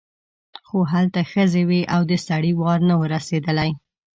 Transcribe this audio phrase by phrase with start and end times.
[0.67, 3.71] خو هلته ښځې وې او د سړي وار نه و رسېدلی.